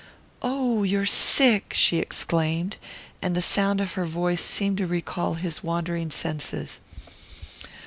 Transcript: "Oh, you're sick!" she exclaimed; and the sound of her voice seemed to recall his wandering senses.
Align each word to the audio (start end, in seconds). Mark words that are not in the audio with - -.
"Oh, 0.41 0.81
you're 0.81 1.05
sick!" 1.05 1.73
she 1.77 1.99
exclaimed; 1.99 2.77
and 3.21 3.35
the 3.35 3.41
sound 3.43 3.79
of 3.79 3.93
her 3.93 4.05
voice 4.07 4.41
seemed 4.41 4.79
to 4.79 4.87
recall 4.87 5.35
his 5.35 5.61
wandering 5.63 6.09
senses. 6.09 6.79